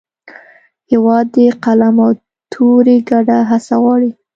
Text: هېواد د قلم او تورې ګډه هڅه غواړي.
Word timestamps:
هېواد 0.91 1.25
د 1.35 1.37
قلم 1.63 1.95
او 2.05 2.11
تورې 2.53 2.97
ګډه 3.09 3.37
هڅه 3.49 3.75
غواړي. 3.81 4.11